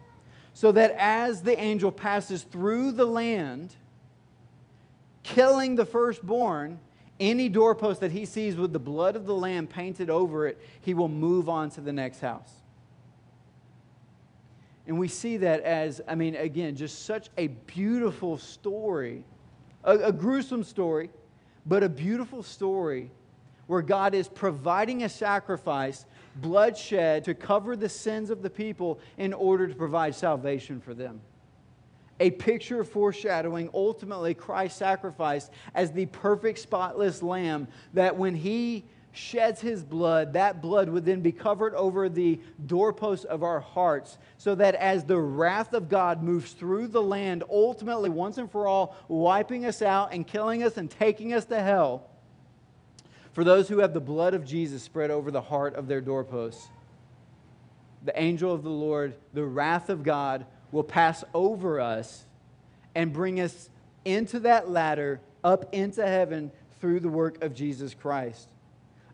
[0.55, 3.77] So that as the angel passes through the land,
[5.23, 6.81] killing the firstborn,
[7.21, 10.95] any doorpost that he sees with the blood of the lamb painted over it, he
[10.95, 12.64] will move on to the next house.
[14.87, 19.25] And we see that as, I mean, again, just such a beautiful story,
[19.83, 21.11] a, a, gruesome story,
[21.65, 23.11] but a beautiful story
[23.67, 26.05] where God is providing a sacrifice,
[26.37, 31.21] bloodshed, to cover the sins of the people in order to provide salvation for them.
[32.21, 39.61] A picture foreshadowing ultimately Christ's sacrifice as the perfect, spotless lamb that when he sheds
[39.61, 44.55] his blood, that blood would then be covered over the doorposts of our hearts, so
[44.57, 48.97] that as the wrath of God moves through the land, ultimately, once and for all,
[49.09, 52.11] wiping us out and killing us and taking us to hell,
[53.33, 56.69] for those who have the blood of Jesus spread over the heart of their doorposts,
[58.05, 62.27] the angel of the Lord, the wrath of God, will pass over us
[62.95, 63.71] and bring us
[64.05, 66.51] into that ladder up into heaven
[66.81, 68.49] through the work of Jesus Christ.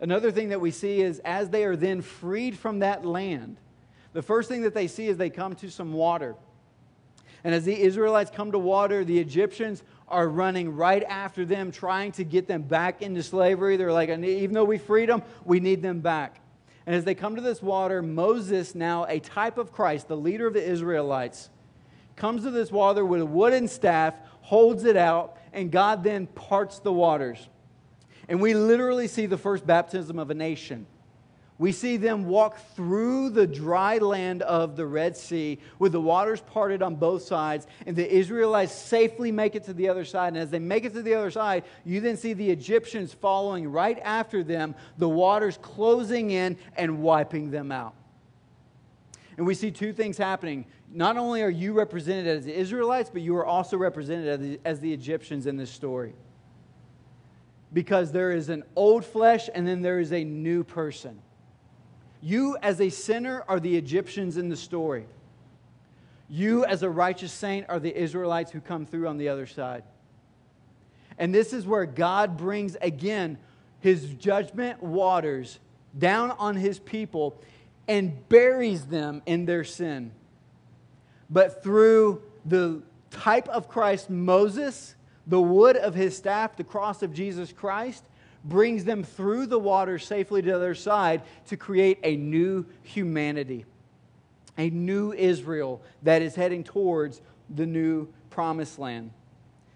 [0.01, 3.57] Another thing that we see is as they are then freed from that land,
[4.13, 6.35] the first thing that they see is they come to some water.
[7.45, 12.13] And as the Israelites come to water, the Egyptians are running right after them, trying
[12.13, 13.77] to get them back into slavery.
[13.77, 16.41] They're like, even though we freed them, we need them back.
[16.87, 20.47] And as they come to this water, Moses, now a type of Christ, the leader
[20.47, 21.51] of the Israelites,
[22.17, 26.79] comes to this water with a wooden staff, holds it out, and God then parts
[26.81, 27.49] the waters.
[28.31, 30.87] And we literally see the first baptism of a nation.
[31.59, 36.41] We see them walk through the dry land of the Red Sea with the waters
[36.41, 40.29] parted on both sides, and the Israelites safely make it to the other side.
[40.29, 43.71] And as they make it to the other side, you then see the Egyptians following
[43.71, 47.95] right after them, the waters closing in and wiping them out.
[49.37, 50.65] And we see two things happening.
[50.91, 54.61] Not only are you represented as the Israelites, but you are also represented as the,
[54.65, 56.15] as the Egyptians in this story.
[57.73, 61.21] Because there is an old flesh and then there is a new person.
[62.21, 65.07] You, as a sinner, are the Egyptians in the story.
[66.29, 69.85] You, as a righteous saint, are the Israelites who come through on the other side.
[71.19, 73.39] And this is where God brings again
[73.81, 75.59] his judgment waters
[75.99, 77.41] down on his people
[77.89, 80.13] and buries them in their sin.
[81.29, 84.95] But through the type of Christ, Moses,
[85.27, 88.05] the wood of his staff, the cross of Jesus Christ,
[88.45, 93.67] brings them through the water safely to the other side to create a new humanity,
[94.57, 97.21] a new Israel that is heading towards
[97.55, 99.11] the new promised land.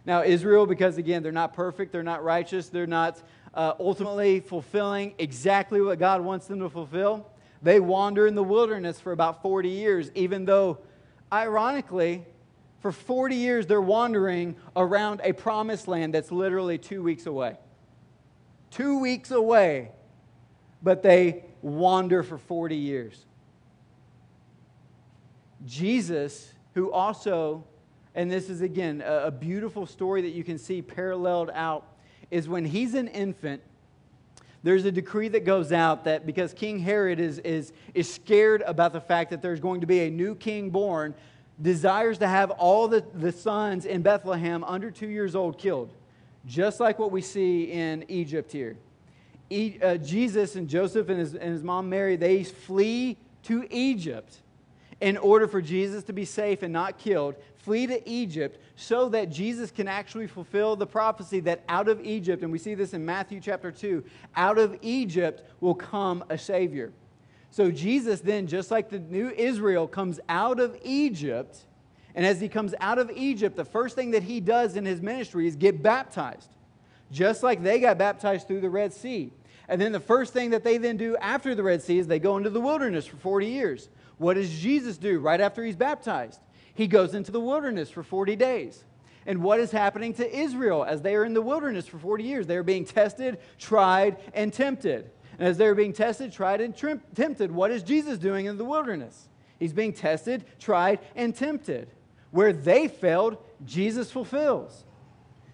[0.07, 3.23] Now, Israel, because again, they're not perfect, they're not righteous, they're not
[3.55, 7.27] uh, ultimately fulfilling exactly what God wants them to fulfill.
[7.63, 10.79] They wander in the wilderness for about 40 years, even though,
[11.33, 12.27] ironically,
[12.85, 17.57] for 40 years they're wandering around a promised land that's literally two weeks away
[18.75, 19.93] two weeks away,
[20.83, 23.25] but they wander for 40 years.
[25.65, 27.65] Jesus, who also,
[28.17, 31.87] and this is again a, a beautiful story that you can see paralleled out,
[32.33, 33.63] is when he's an infant
[34.65, 38.95] there's a decree that goes out that because King Herod is, is, is scared about
[38.95, 41.15] the fact that there's going to be a new king born,
[41.61, 45.93] desires to have all the, the sons in Bethlehem under two years old killed
[46.47, 48.77] just like what we see in Egypt here.
[49.51, 54.39] E- uh, Jesus and Joseph and his, and his mom Mary, they flee to Egypt
[55.01, 59.31] in order for Jesus to be safe and not killed, flee to Egypt so that
[59.31, 63.05] Jesus can actually fulfill the prophecy that out of Egypt, and we see this in
[63.05, 64.05] Matthew chapter 2,
[64.37, 66.93] out of Egypt will come a Savior.
[67.55, 71.57] So Jesus then, just like the new Israel, comes out of Egypt
[72.17, 75.01] and as he comes out of Egypt, the first thing that he does in his
[75.01, 76.49] ministry is get baptized,
[77.13, 79.33] just like they got baptized through the Red Sea.
[79.69, 82.19] And then the first thing that they then do after the Red Sea is they
[82.19, 83.89] go into the wilderness for 40 years.
[84.19, 86.41] What does Jesus do right after he's baptized?
[86.75, 88.83] He goes into the wilderness for 40 days.
[89.27, 92.47] And what is happening to Israel as they are in the wilderness for 40 years?
[92.49, 95.11] They are being tested, tried, and tempted.
[95.39, 96.77] And as they're being tested, tried, and
[97.15, 99.29] tempted, what is Jesus doing in the wilderness?
[99.59, 101.89] He's being tested, tried, and tempted.
[102.31, 104.85] Where they failed, Jesus fulfills.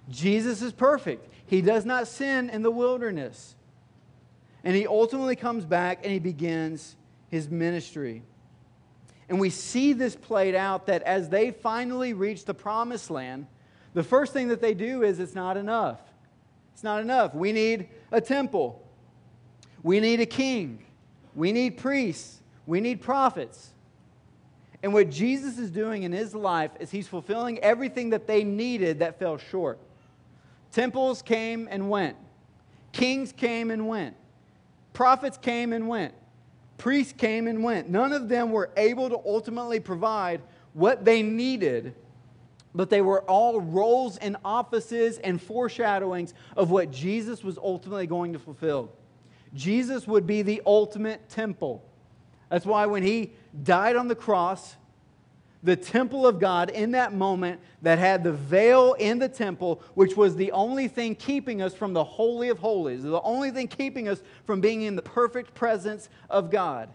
[0.08, 1.28] Jesus is perfect.
[1.46, 3.54] He does not sin in the wilderness.
[4.64, 6.96] And he ultimately comes back and he begins
[7.28, 8.22] his ministry.
[9.28, 13.46] And we see this played out that as they finally reach the promised land,
[13.94, 16.00] the first thing that they do is it's not enough.
[16.74, 17.34] It's not enough.
[17.34, 18.84] We need a temple.
[19.82, 20.84] We need a king.
[21.34, 22.40] We need priests.
[22.66, 23.70] We need prophets.
[24.82, 29.00] And what Jesus is doing in his life is he's fulfilling everything that they needed
[29.00, 29.78] that fell short.
[30.72, 32.16] Temples came and went,
[32.92, 34.16] kings came and went,
[34.92, 36.14] prophets came and went,
[36.78, 37.90] priests came and went.
[37.90, 40.40] None of them were able to ultimately provide
[40.72, 41.94] what they needed,
[42.74, 48.32] but they were all roles and offices and foreshadowings of what Jesus was ultimately going
[48.32, 48.92] to fulfill.
[49.54, 51.84] Jesus would be the ultimate temple.
[52.48, 53.32] That's why when he
[53.62, 54.76] died on the cross,
[55.62, 60.16] the temple of God in that moment that had the veil in the temple, which
[60.16, 64.08] was the only thing keeping us from the Holy of Holies, the only thing keeping
[64.08, 66.88] us from being in the perfect presence of God.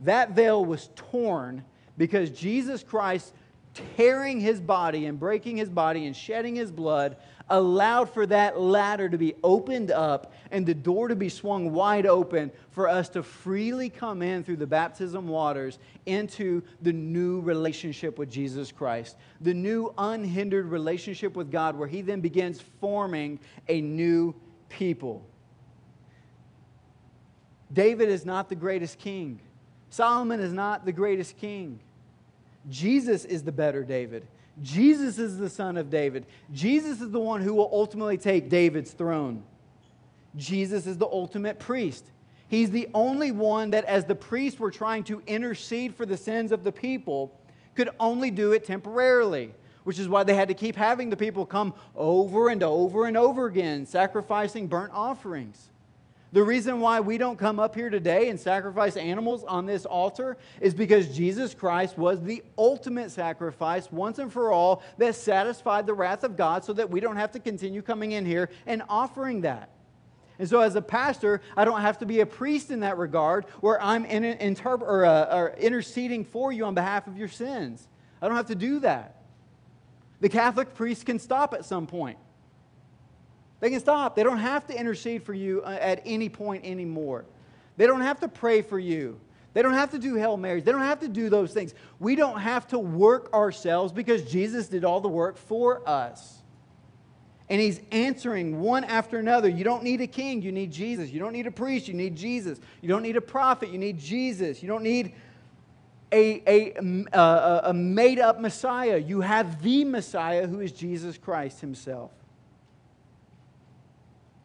[0.00, 1.64] That veil was torn
[1.98, 3.34] because Jesus Christ
[3.74, 7.16] tearing his body and breaking his body and shedding his blood
[7.50, 12.06] allowed for that ladder to be opened up and the door to be swung wide
[12.06, 18.18] open for us to freely come in through the baptism waters into the new relationship
[18.18, 23.80] with Jesus Christ, the new unhindered relationship with God, where he then begins forming a
[23.80, 24.34] new
[24.68, 25.26] people.
[27.72, 29.40] David is not the greatest king.
[29.90, 31.80] Solomon is not the greatest king.
[32.68, 34.26] Jesus is the better David.
[34.62, 36.26] Jesus is the son of David.
[36.52, 39.42] Jesus is the one who will ultimately take David's throne.
[40.36, 42.04] Jesus is the ultimate priest.
[42.48, 46.52] He's the only one that, as the priests were trying to intercede for the sins
[46.52, 47.32] of the people,
[47.74, 49.54] could only do it temporarily,
[49.84, 53.16] which is why they had to keep having the people come over and over and
[53.16, 55.69] over again, sacrificing burnt offerings.
[56.32, 60.36] The reason why we don't come up here today and sacrifice animals on this altar
[60.60, 65.94] is because Jesus Christ was the ultimate sacrifice once and for all that satisfied the
[65.94, 69.40] wrath of God so that we don't have to continue coming in here and offering
[69.40, 69.70] that.
[70.38, 73.44] And so, as a pastor, I don't have to be a priest in that regard
[73.60, 77.86] where I'm in, or, uh, or interceding for you on behalf of your sins.
[78.22, 79.16] I don't have to do that.
[80.20, 82.18] The Catholic priest can stop at some point.
[83.60, 84.16] They can stop.
[84.16, 87.26] They don't have to intercede for you uh, at any point anymore.
[87.76, 89.20] They don't have to pray for you.
[89.52, 90.64] They don't have to do Hail Marys.
[90.64, 91.74] They don't have to do those things.
[91.98, 96.38] We don't have to work ourselves because Jesus did all the work for us.
[97.48, 99.48] And he's answering one after another.
[99.48, 101.10] You don't need a king, you need Jesus.
[101.10, 102.60] You don't need a priest, you need Jesus.
[102.80, 104.62] You don't need a prophet, you need Jesus.
[104.62, 105.14] You don't need
[106.12, 108.98] a, a, a, a made up Messiah.
[108.98, 112.12] You have the Messiah who is Jesus Christ himself.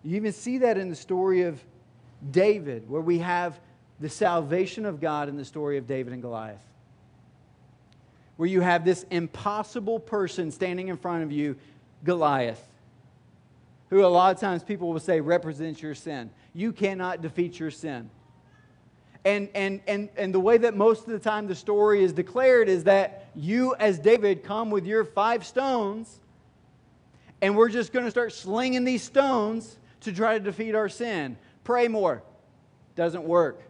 [0.05, 1.59] You even see that in the story of
[2.31, 3.59] David, where we have
[3.99, 6.61] the salvation of God in the story of David and Goliath.
[8.37, 11.55] Where you have this impossible person standing in front of you,
[12.03, 12.63] Goliath,
[13.89, 16.29] who a lot of times people will say represents your sin.
[16.53, 18.09] You cannot defeat your sin.
[19.23, 22.69] And, and, and, and the way that most of the time the story is declared
[22.69, 26.19] is that you, as David, come with your five stones,
[27.41, 31.37] and we're just going to start slinging these stones to try to defeat our sin.
[31.63, 32.23] Pray more.
[32.95, 33.61] Doesn't work.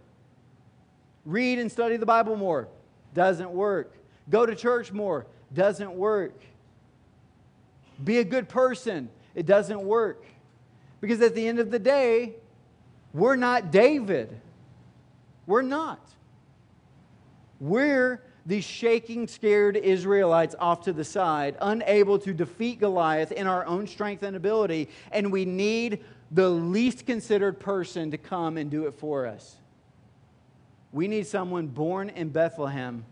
[1.26, 2.68] Read and study the Bible more.
[3.14, 3.96] Doesn't work.
[4.30, 5.26] Go to church more.
[5.54, 6.40] Doesn't work.
[8.04, 9.10] Be a good person.
[9.34, 10.24] It doesn't work.
[11.02, 12.34] Because at the end of the day,
[13.14, 14.40] we're not David.
[15.48, 16.00] We're not.
[17.60, 23.66] We're the shaking, scared Israelites off to the side, unable to defeat Goliath in our
[23.66, 28.88] own strength and ability, and we need the least considered person to come and do
[28.88, 29.56] it for us.
[30.92, 33.06] We need someone born in Bethlehem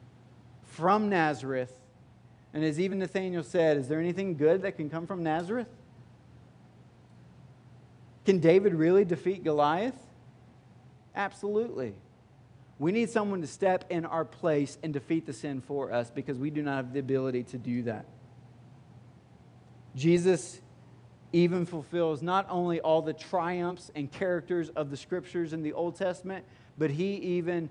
[0.64, 1.74] from Nazareth.
[2.54, 5.68] And as even Nathaniel said, is there anything good that can come from Nazareth?
[8.26, 9.98] Can David really defeat Goliath?
[11.16, 11.94] Absolutely.
[12.80, 16.38] We need someone to step in our place and defeat the sin for us because
[16.38, 18.06] we do not have the ability to do that.
[19.96, 20.60] Jesus
[21.34, 25.96] even fulfills not only all the triumphs and characters of the scriptures in the Old
[25.96, 26.46] Testament,
[26.78, 27.70] but he even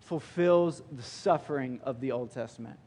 [0.00, 2.78] fulfills the suffering of the Old Testament.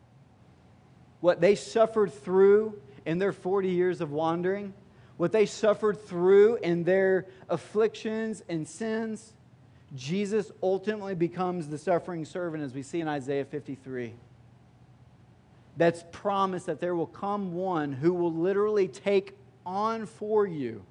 [1.20, 4.74] What they suffered through in their 40 years of wandering,
[5.18, 9.34] what they suffered through in their afflictions and sins,
[9.96, 14.14] Jesus ultimately becomes the suffering servant, as we see in Isaiah 53
[15.78, 20.84] that's promised that there will come one who will literally take on for you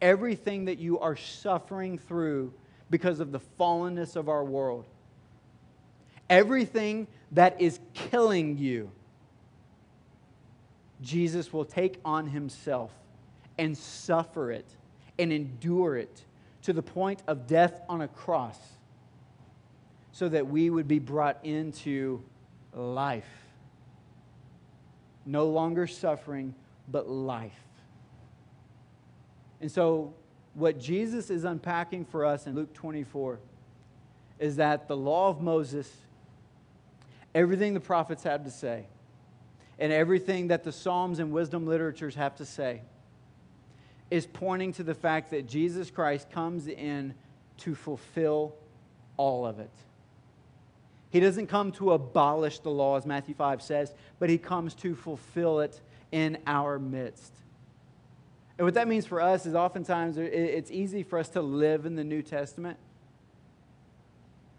[0.00, 2.52] everything that you are suffering through
[2.88, 4.86] because of the fallenness of our world.
[6.28, 8.90] Everything that is killing you,
[11.02, 12.92] Jesus will take on himself
[13.58, 14.66] and suffer it
[15.18, 16.24] and endure it
[16.62, 18.58] to the point of death on a cross
[20.12, 22.22] so that we would be brought into
[22.74, 23.28] life.
[25.26, 26.54] No longer suffering,
[26.90, 27.52] but life.
[29.60, 30.14] And so,
[30.54, 33.38] what Jesus is unpacking for us in Luke 24
[34.38, 35.90] is that the law of Moses,
[37.34, 38.86] everything the prophets had to say,
[39.78, 42.82] and everything that the Psalms and wisdom literatures have to say,
[44.10, 47.14] is pointing to the fact that Jesus Christ comes in
[47.58, 48.54] to fulfill
[49.16, 49.70] all of it.
[51.10, 54.94] He doesn't come to abolish the law, as Matthew 5 says, but he comes to
[54.94, 55.80] fulfill it
[56.12, 57.32] in our midst.
[58.58, 61.94] And what that means for us is oftentimes it's easy for us to live in
[61.96, 62.76] the New Testament.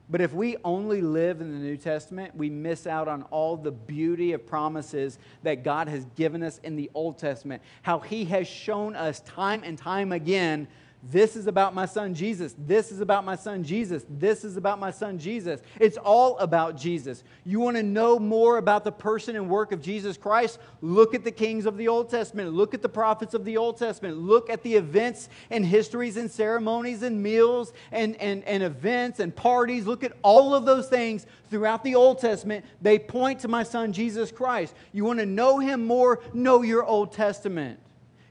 [0.10, 3.72] But if we only live in the New Testament, we miss out on all the
[3.72, 7.62] beauty of promises that God has given us in the Old Testament.
[7.82, 10.68] How He has shown us time and time again
[11.04, 12.56] this is about my son Jesus.
[12.60, 14.06] This is about my son Jesus.
[14.08, 15.60] This is about my son Jesus.
[15.80, 17.24] It's all about Jesus.
[17.44, 20.60] You want to know more about the person and work of Jesus Christ?
[20.82, 22.54] Look at the kings of the Old Testament.
[22.54, 24.18] Look at the prophets of the Old Testament.
[24.18, 29.36] Look at the events and histories and ceremonies and meals and, and, and events and
[29.36, 29.88] parties.
[29.88, 32.64] Look at all of those things throughout the Old Testament.
[32.80, 34.76] They point to my son Jesus Christ.
[34.94, 36.20] You want to know him more?
[36.32, 37.80] Know your Old Testament.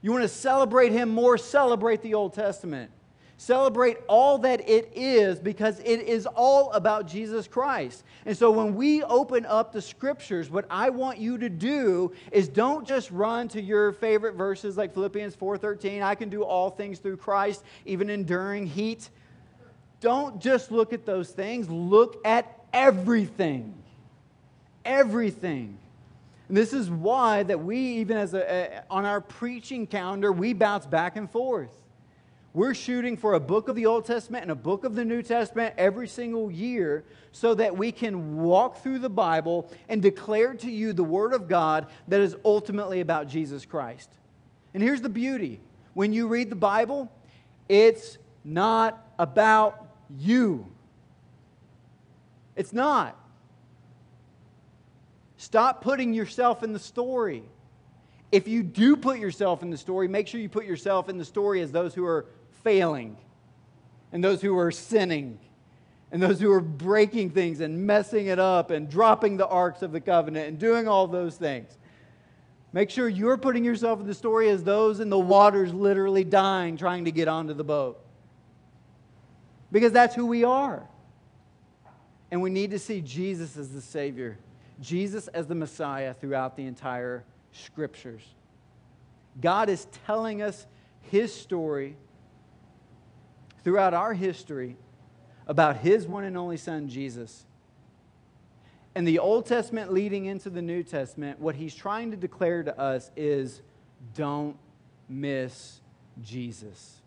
[0.01, 1.37] You want to celebrate him more?
[1.37, 2.91] Celebrate the Old Testament.
[3.37, 8.03] Celebrate all that it is because it is all about Jesus Christ.
[8.27, 12.47] And so when we open up the scriptures, what I want you to do is
[12.47, 16.99] don't just run to your favorite verses like Philippians 4:13, I can do all things
[16.99, 19.09] through Christ, even enduring heat.
[20.01, 23.73] Don't just look at those things, look at everything.
[24.85, 25.79] Everything.
[26.51, 30.51] And this is why that we, even as a, a, on our preaching calendar, we
[30.51, 31.71] bounce back and forth.
[32.53, 35.23] We're shooting for a book of the Old Testament and a book of the New
[35.23, 40.69] Testament every single year so that we can walk through the Bible and declare to
[40.69, 44.09] you the Word of God that is ultimately about Jesus Christ.
[44.73, 45.61] And here's the beauty
[45.93, 47.09] when you read the Bible,
[47.69, 49.87] it's not about
[50.17, 50.69] you.
[52.57, 53.17] It's not.
[55.41, 57.41] Stop putting yourself in the story.
[58.31, 61.25] If you do put yourself in the story, make sure you put yourself in the
[61.25, 62.27] story as those who are
[62.63, 63.17] failing,
[64.11, 65.39] and those who are sinning,
[66.11, 69.91] and those who are breaking things and messing it up and dropping the arks of
[69.91, 71.75] the covenant and doing all those things.
[72.71, 76.77] Make sure you're putting yourself in the story as those in the waters literally dying
[76.77, 77.99] trying to get onto the boat.
[79.71, 80.87] Because that's who we are.
[82.29, 84.37] And we need to see Jesus as the Savior.
[84.81, 88.23] Jesus as the Messiah throughout the entire scriptures.
[89.39, 90.65] God is telling us
[91.01, 91.95] his story
[93.63, 94.75] throughout our history
[95.47, 97.45] about his one and only son, Jesus.
[98.95, 102.77] And the Old Testament leading into the New Testament, what he's trying to declare to
[102.79, 103.61] us is
[104.15, 104.57] don't
[105.07, 105.79] miss
[106.21, 106.97] Jesus.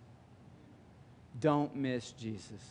[1.40, 2.62] Don't miss Jesus.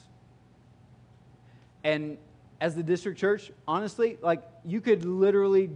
[1.83, 2.17] And
[2.61, 5.69] as the district church, honestly, like you could literally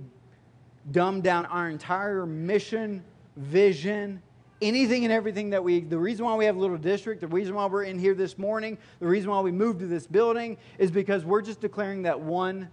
[0.92, 3.04] dumb down our entire mission,
[3.36, 4.22] vision,
[4.62, 7.56] anything and everything that we, the reason why we have a little district, the reason
[7.56, 10.90] why we're in here this morning, the reason why we moved to this building is
[10.92, 12.70] because we're just declaring that one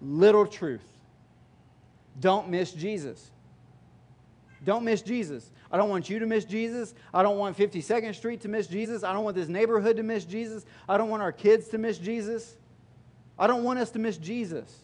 [0.00, 0.84] little truth.
[2.20, 3.30] Don't miss Jesus.
[4.64, 5.50] Don't miss Jesus.
[5.70, 6.94] I don't want you to miss Jesus.
[7.12, 9.02] I don't want 52nd Street to miss Jesus.
[9.02, 10.64] I don't want this neighborhood to miss Jesus.
[10.88, 12.56] I don't want our kids to miss Jesus.
[13.38, 14.80] I don't want us to miss Jesus.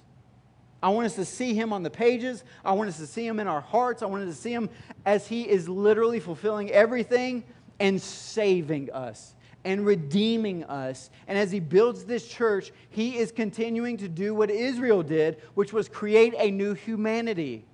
[0.83, 2.45] I want us to see him on the pages.
[2.65, 4.03] I want us to see him in our hearts.
[4.03, 4.71] I want us to see him
[5.05, 7.45] as he is literally fulfilling everything
[7.81, 9.35] and saving us
[9.65, 11.11] and redeeming us.
[11.27, 15.73] And as he builds this church, he is continuing to do what Israel did, which
[15.73, 17.65] was create a new humanity.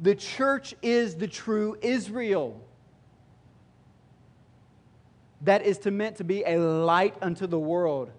[0.00, 2.60] The church is the true Israel
[5.42, 8.12] that is to meant to be a light unto the world,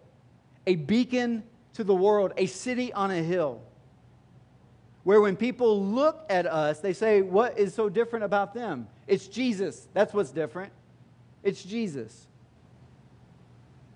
[0.68, 1.44] a beacon
[1.74, 3.62] to the world, a city on a hill.
[5.04, 8.88] Where when people look at us, they say, What is so different about them?
[9.08, 9.88] It's Jesus.
[9.94, 10.72] That's what's different.
[11.44, 12.28] It's Jesus.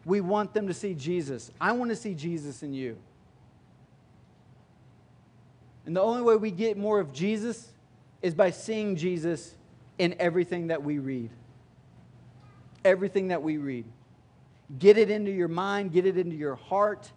[0.05, 1.51] We want them to see Jesus.
[1.59, 2.97] I want to see Jesus in you.
[5.85, 7.71] And the only way we get more of Jesus
[8.21, 9.55] is by seeing Jesus
[9.97, 11.29] in everything that we read.
[12.83, 13.85] Everything that we read.
[14.79, 17.09] Get it into your mind, get it into your heart,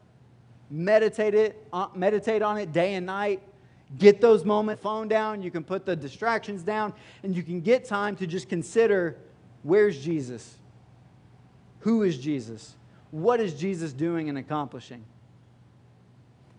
[0.71, 3.43] meditate it, uh, meditate on it day and night.
[3.99, 5.43] Get those moments, phone down.
[5.43, 6.93] You can put the distractions down,
[7.23, 9.17] and you can get time to just consider
[9.63, 10.59] where's Jesus?
[11.81, 12.77] Who is Jesus?
[13.11, 15.05] What is Jesus doing and accomplishing?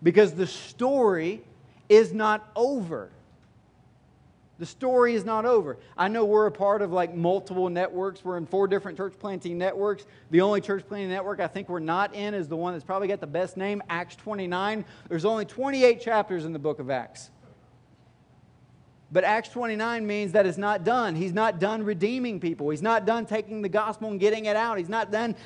[0.02, 1.42] Because the story
[1.88, 3.10] is not over.
[4.58, 5.76] The story is not over.
[5.98, 8.24] I know we're a part of like multiple networks.
[8.24, 10.06] We're in four different church planting networks.
[10.30, 13.08] The only church planting network I think we're not in is the one that's probably
[13.08, 14.84] got the best name, Acts 29.
[15.08, 17.31] There's only 28 chapters in the book of Acts.
[19.12, 21.14] But Acts 29 means that it's not done.
[21.14, 22.70] He's not done redeeming people.
[22.70, 24.78] He's not done taking the gospel and getting it out.
[24.78, 25.36] He's not done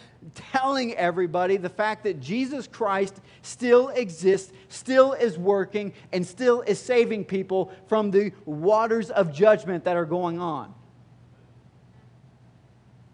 [0.53, 6.81] telling everybody the fact that Jesus Christ still exists, still is working, and still is
[6.81, 10.73] saving people from the waters of judgment that are going on.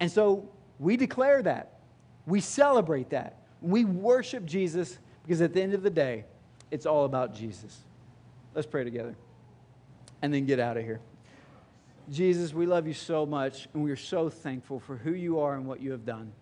[0.01, 1.79] And so we declare that.
[2.27, 3.39] We celebrate that.
[3.63, 6.27] We worship Jesus because at the end of the day,
[6.71, 7.79] it's all about Jesus.
[8.55, 9.17] Let's pray together
[10.23, 11.01] and then get out of here.
[12.11, 15.55] Jesus, we love you so much, and we are so thankful for who you are
[15.55, 16.33] and what you have done.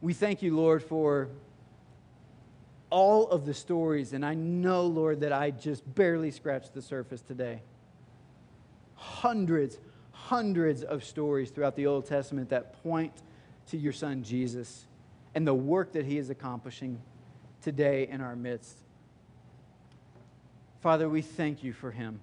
[0.00, 1.28] We thank you, Lord, for
[2.88, 7.20] all of the stories, and I know, Lord, that I just barely scratched the surface
[7.20, 7.62] today.
[8.94, 9.78] Hundreds,
[10.12, 13.12] hundreds of stories throughout the Old Testament that point
[13.68, 14.86] to your Son, Jesus,
[15.34, 17.00] and the work that he is accomplishing
[17.60, 18.78] today in our midst.
[20.80, 22.20] Father, we thank you for him.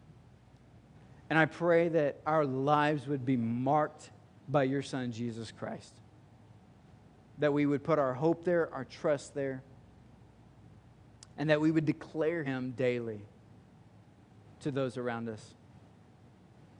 [1.30, 4.10] And I pray that our lives would be marked
[4.50, 5.94] by your Son, Jesus Christ.
[7.40, 9.62] That we would put our hope there, our trust there,
[11.38, 13.22] and that we would declare him daily
[14.62, 15.54] to those around us.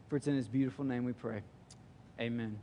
[0.08, 1.42] For it's in his beautiful name we pray.
[2.20, 2.58] Amen.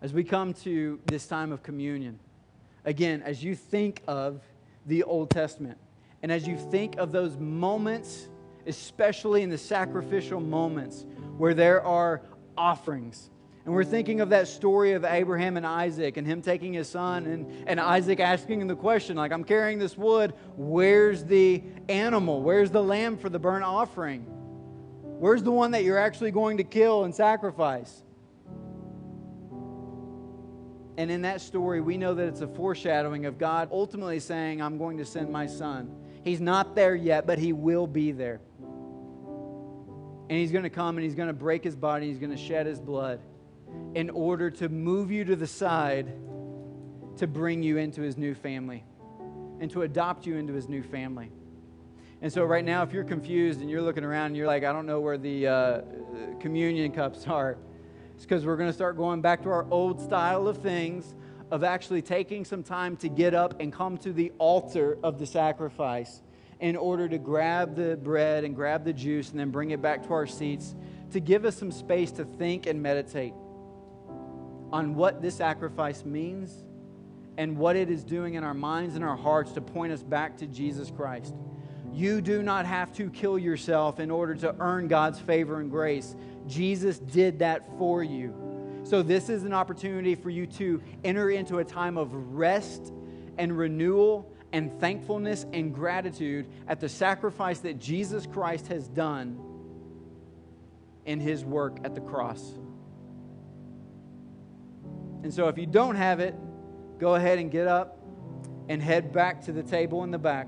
[0.00, 2.18] As we come to this time of communion,
[2.84, 4.40] again, as you think of
[4.86, 5.76] the Old Testament,
[6.22, 8.28] and as you think of those moments,
[8.66, 11.04] especially in the sacrificial moments
[11.36, 12.22] where there are
[12.56, 13.30] offerings,
[13.64, 17.26] and we're thinking of that story of Abraham and Isaac and him taking his son
[17.26, 20.34] and, and Isaac asking him the question, like, I'm carrying this wood.
[20.56, 22.42] Where's the animal?
[22.42, 24.20] Where's the lamb for the burnt offering?
[25.18, 28.04] Where's the one that you're actually going to kill and sacrifice?
[30.96, 34.78] And in that story, we know that it's a foreshadowing of God ultimately saying, I'm
[34.78, 35.92] going to send my son.
[36.26, 38.40] He's not there yet, but he will be there.
[40.28, 42.36] And he's going to come and he's going to break his body, he's going to
[42.36, 43.20] shed his blood
[43.94, 46.12] in order to move you to the side
[47.18, 48.82] to bring you into his new family
[49.60, 51.30] and to adopt you into his new family.
[52.20, 54.72] And so, right now, if you're confused and you're looking around and you're like, I
[54.72, 55.80] don't know where the uh,
[56.40, 57.56] communion cups are,
[58.16, 61.14] it's because we're going to start going back to our old style of things,
[61.50, 65.26] of actually taking some time to get up and come to the altar of the
[65.26, 66.22] sacrifice
[66.60, 70.02] in order to grab the bread and grab the juice and then bring it back
[70.06, 70.74] to our seats
[71.12, 73.34] to give us some space to think and meditate
[74.72, 76.64] on what this sacrifice means
[77.38, 80.36] and what it is doing in our minds and our hearts to point us back
[80.38, 81.34] to Jesus Christ.
[81.92, 86.16] You do not have to kill yourself in order to earn God's favor and grace.
[86.46, 88.45] Jesus did that for you.
[88.86, 92.92] So, this is an opportunity for you to enter into a time of rest
[93.36, 99.40] and renewal and thankfulness and gratitude at the sacrifice that Jesus Christ has done
[101.04, 102.52] in his work at the cross.
[105.24, 106.36] And so, if you don't have it,
[107.00, 107.98] go ahead and get up
[108.68, 110.46] and head back to the table in the back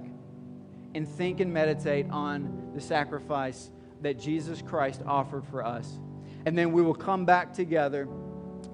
[0.95, 3.72] and think and meditate on the sacrifice
[4.03, 5.99] that Jesus Christ offered for us.
[6.47, 8.07] And then we will come back together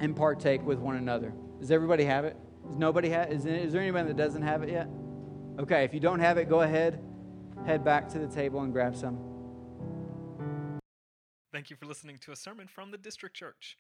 [0.00, 1.34] and partake with one another.
[1.60, 2.36] Does everybody have it?
[2.66, 4.88] Does nobody have is, is there anybody that doesn't have it yet?
[5.58, 7.00] Okay, if you don't have it, go ahead,
[7.66, 9.18] head back to the table and grab some.
[11.52, 13.78] Thank you for listening to a sermon from the District Church.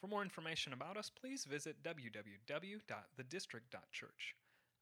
[0.00, 4.34] For more information about us, please visit www.thedistrict.church.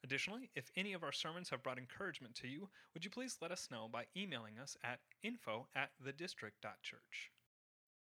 [0.05, 3.51] Additionally, if any of our sermons have brought encouragement to you, would you please let
[3.51, 7.33] us know by emailing us at info at thedistrict.church.